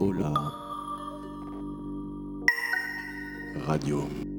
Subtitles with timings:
[0.00, 0.32] Hola.
[3.66, 4.33] Radio.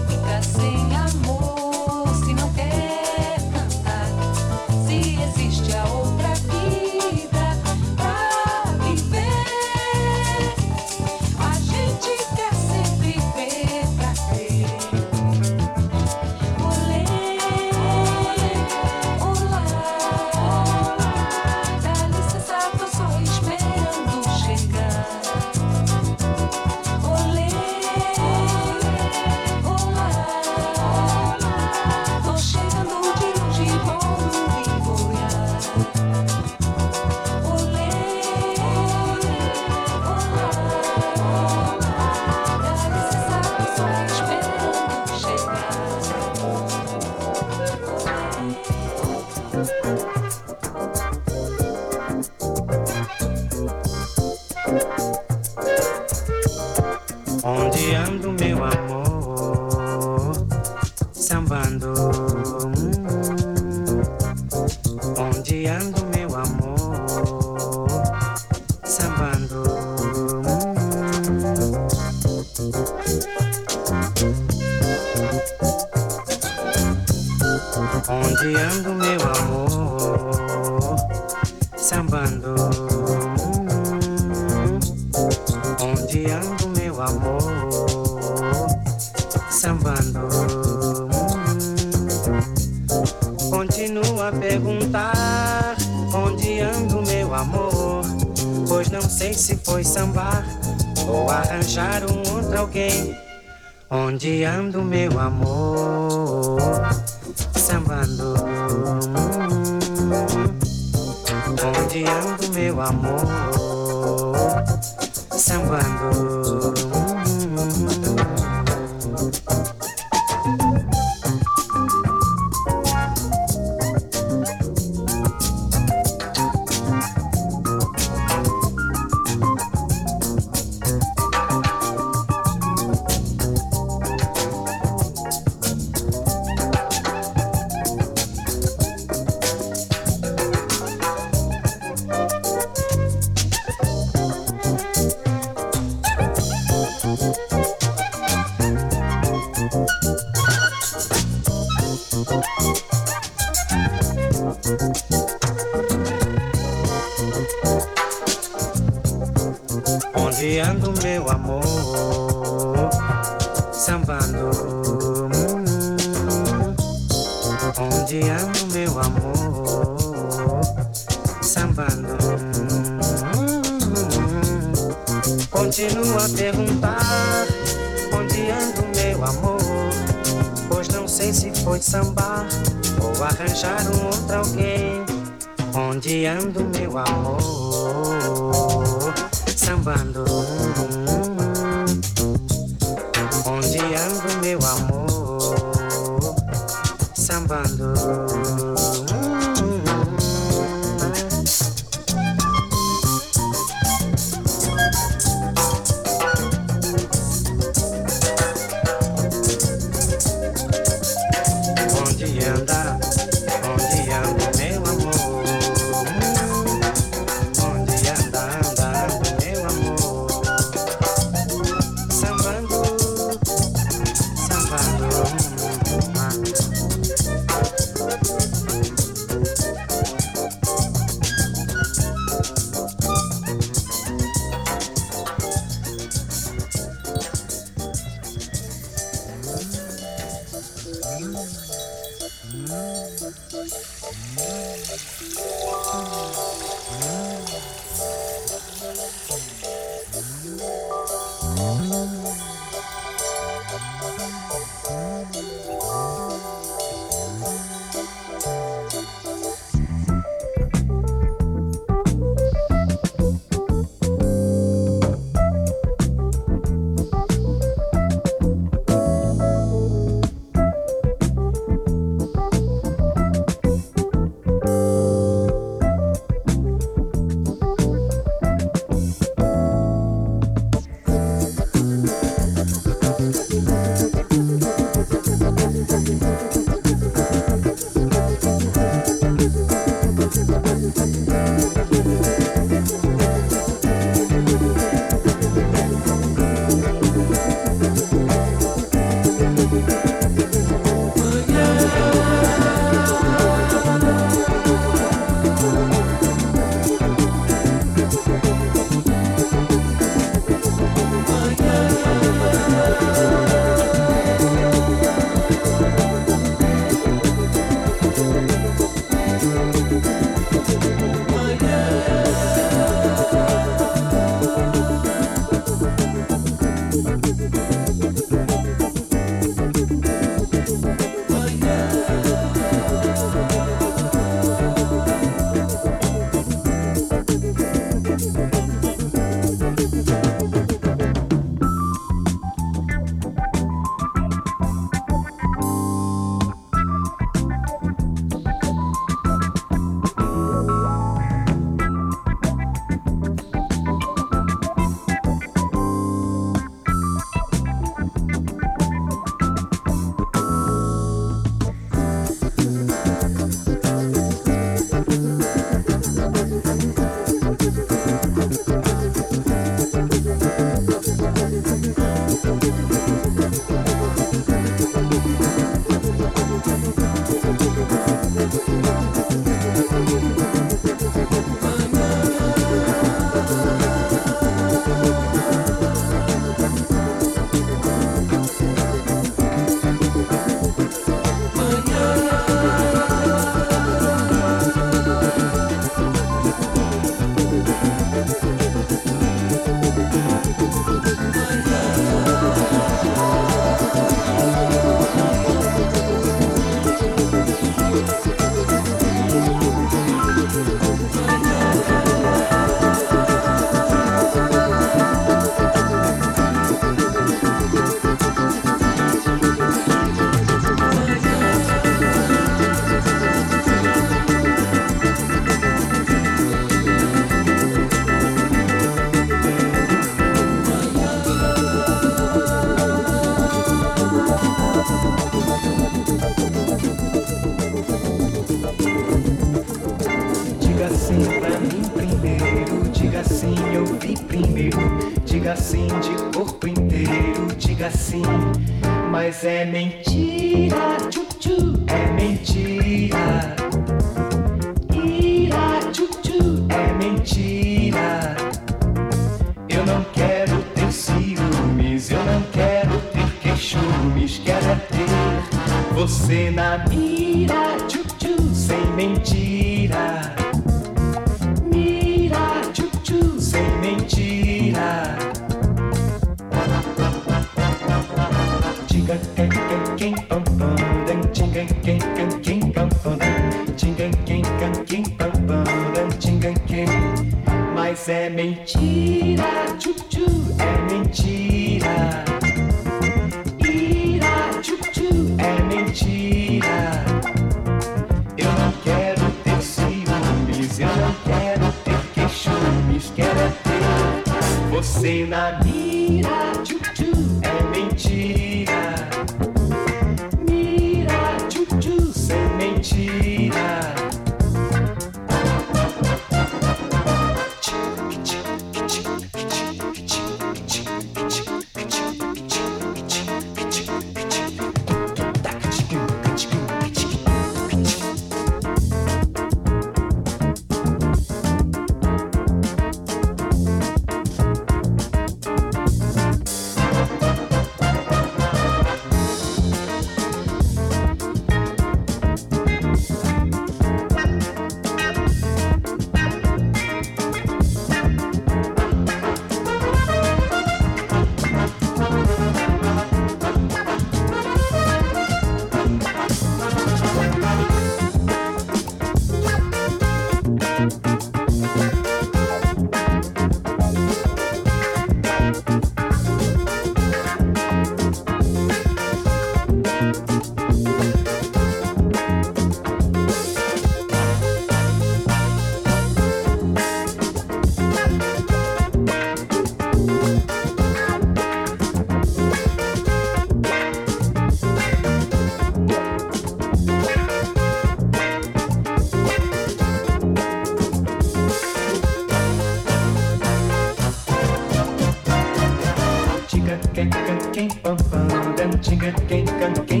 [598.81, 600.00] chicken, cake, and cake.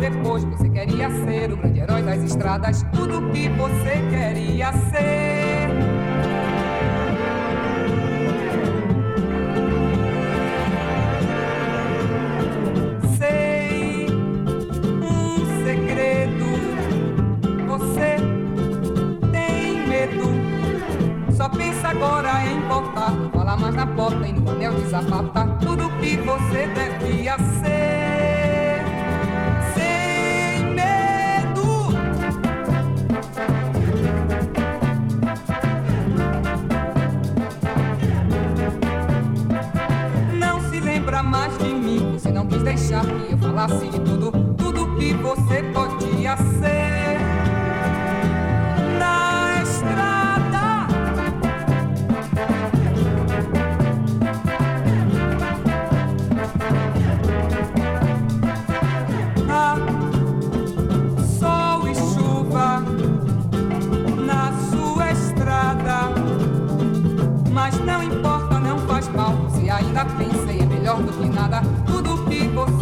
[0.00, 0.44] Depois.
[0.44, 5.68] Você queria ser o grande herói das estradas, tudo que você queria ser.
[13.18, 14.06] Sei
[15.02, 16.46] um segredo,
[17.66, 18.16] você
[19.32, 21.34] tem medo.
[21.36, 23.10] Só pensa agora em voltar.
[23.12, 27.75] Não fala mais na porta e no anel desapatar tudo que você devia ser.
[42.66, 46.75] Deixar que eu falasse de tudo, tudo que você podia ser.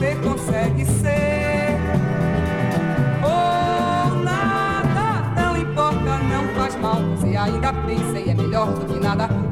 [0.04, 1.78] Você consegue ser.
[3.22, 7.00] Ou nada, não importa, não faz mal.
[7.18, 9.43] Se ainda pensei, é melhor do que nada.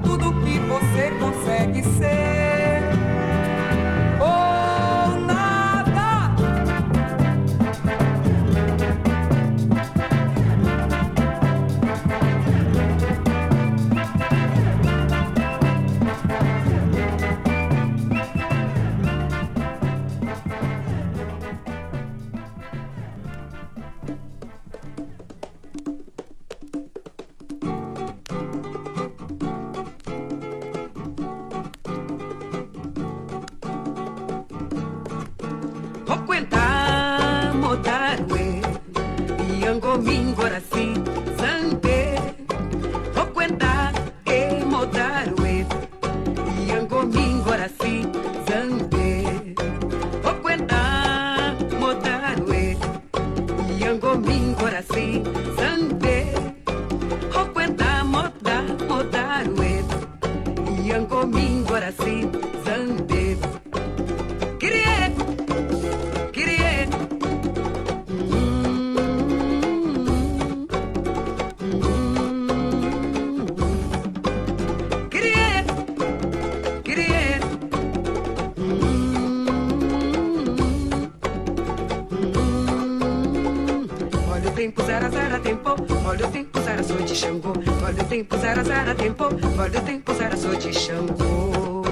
[88.13, 89.25] Tempo, zara, zara, tempo.
[89.25, 91.83] O tempo, zara, sou de Xangô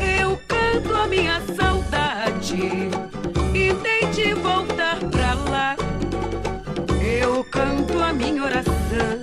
[0.00, 2.88] Eu canto a minha saudade
[3.52, 5.76] e de voltar pra lá.
[7.02, 9.18] Eu canto a minha oração,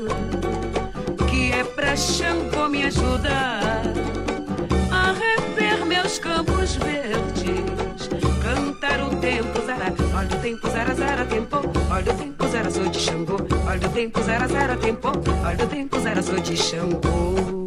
[1.29, 3.83] que é pra Xangô me ajudar
[4.91, 8.09] a rever meus campos verdes,
[8.43, 12.32] cantar o tempo zara, olha o tempo zara zara tempo, olha o tempo
[12.63, 13.35] zara sou de Xangô,
[13.67, 17.62] olha o tempo zara zara tempo, olha o tempo zara sou de Xangô.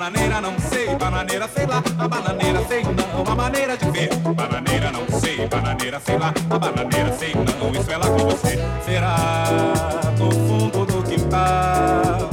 [0.00, 4.08] Bananeira não sei, bananeira sei lá, a bananeira sei não, a maneira de ver.
[4.34, 8.58] Bananeira não sei, bananeira sei lá, a bananeira sei não, isso é lá com você.
[8.82, 9.14] Será
[10.18, 12.30] no fundo do quintal,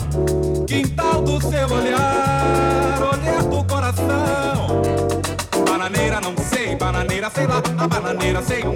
[0.65, 4.81] quintal do seu olhar, olhar do coração.
[5.69, 8.71] Bananeira não sei, bananeira sei lá, a bananeira sei não,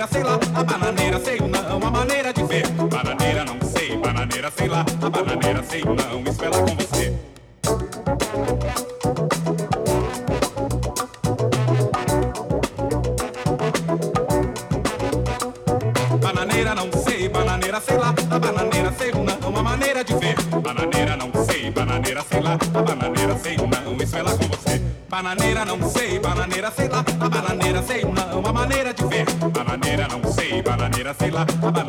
[0.00, 2.66] bananeira sei lá, a bananeira sei não, a maneira de ver.
[2.68, 7.12] Bananeira não sei, bananeira sei lá, a bananeira sei não, isso é com você.
[16.18, 20.36] Bananeira não sei, bananeira sei lá, a bananeira sei não, a maneira de ver.
[20.62, 24.80] Bananeira não sei, bananeira sei lá, a bananeira sei não, isso é com você.
[25.10, 27.49] Bananeira não sei, bananeira sei lá, a bananeira
[31.40, 31.79] ba ba ba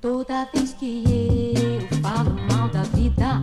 [0.00, 1.04] Toda vez que
[1.54, 3.38] eu falo mal da vida,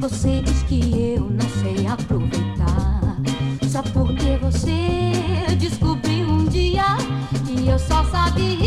[0.00, 3.00] você diz que eu não sei aproveitar.
[3.70, 6.96] Só porque você descobriu um dia
[7.46, 8.59] que eu só sabia.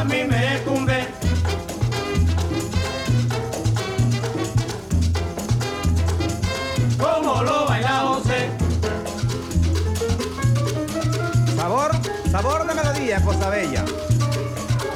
[0.00, 1.06] a mí me cumbe.
[6.98, 8.50] Como lo baila José.
[11.54, 11.90] Sabor,
[12.30, 13.84] sabor de melodía, cosa bella.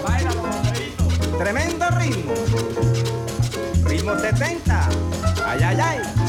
[0.02, 0.30] Baila,
[1.38, 2.32] Tremendo ritmo.
[3.84, 4.88] Ritmo 70.
[5.46, 6.23] Ay, ay, ay.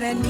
[0.00, 0.23] Da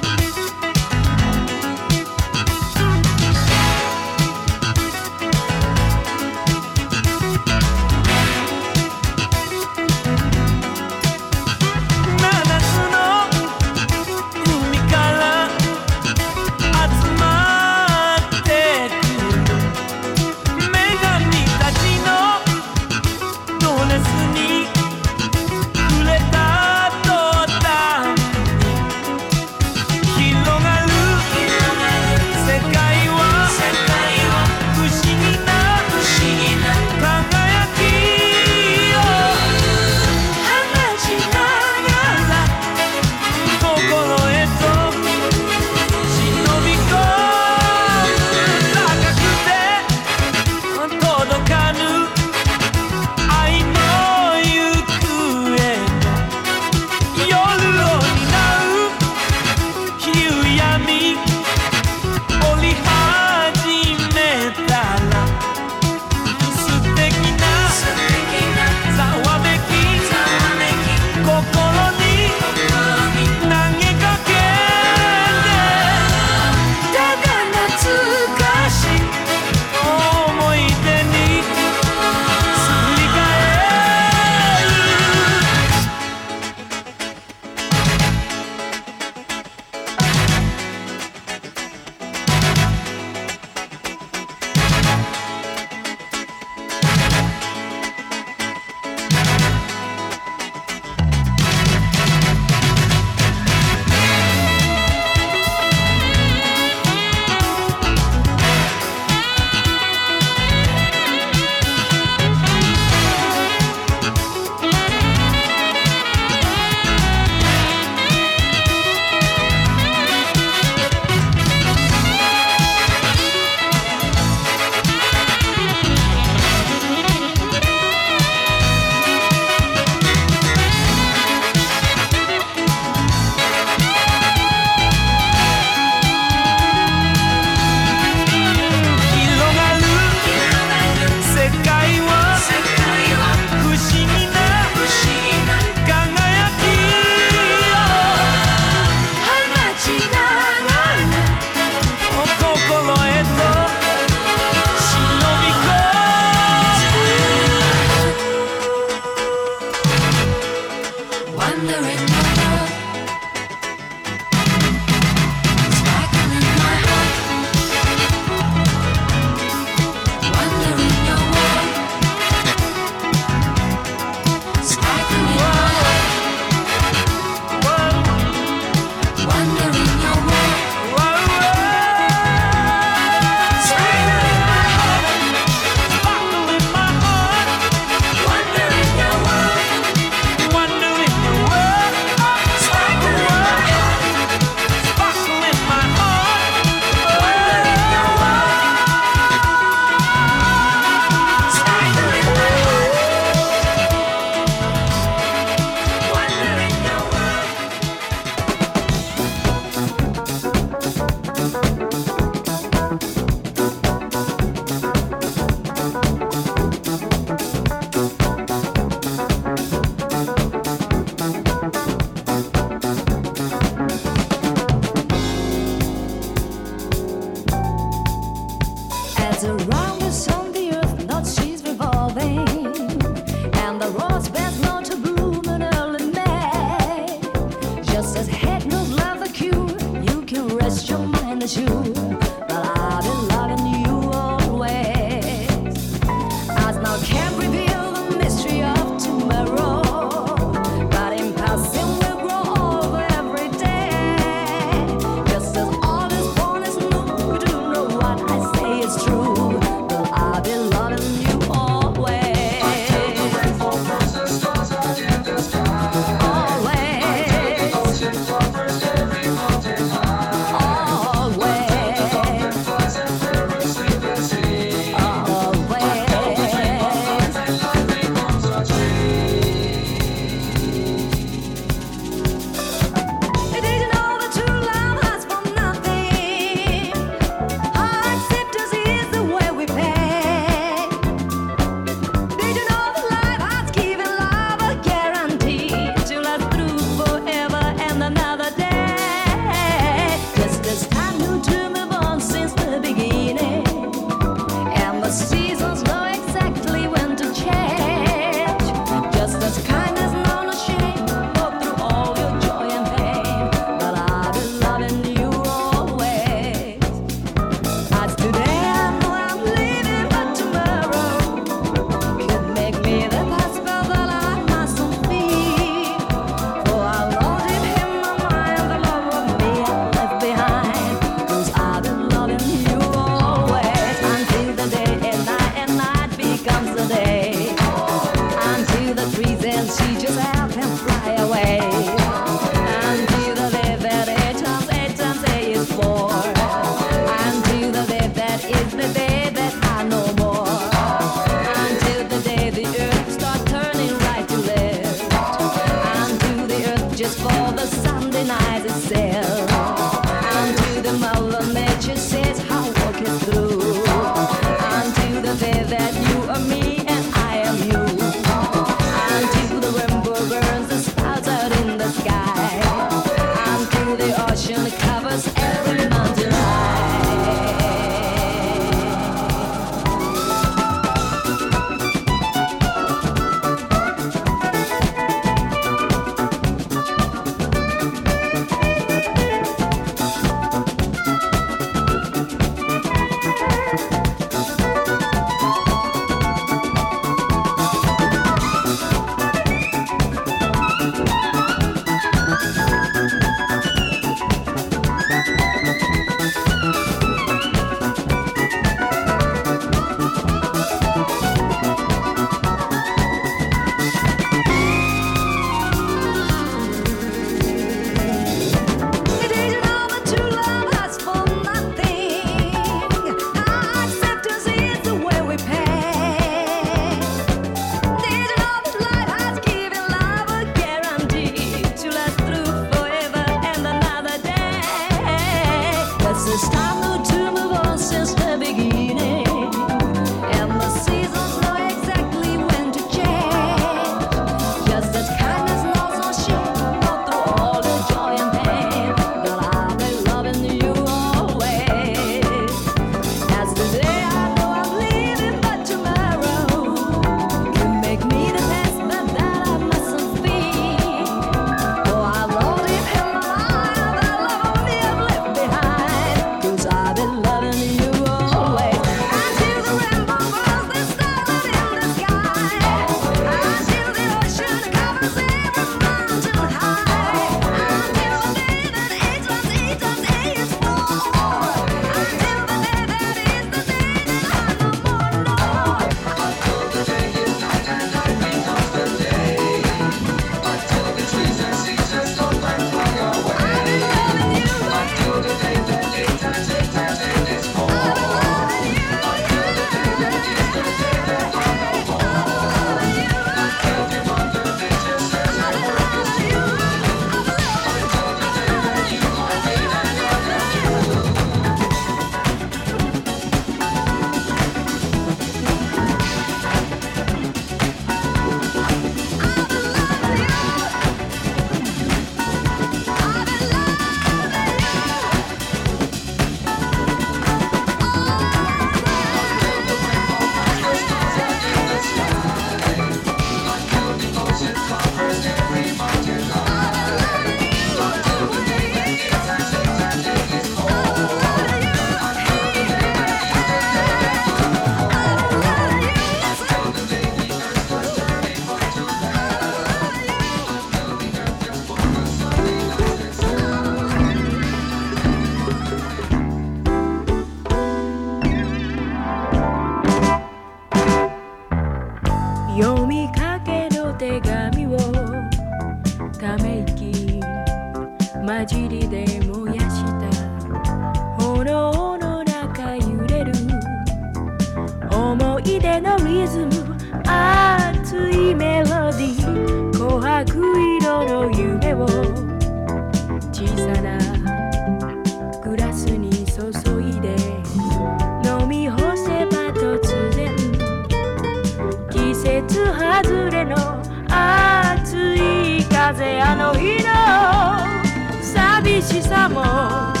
[598.81, 600.00] 寂しさも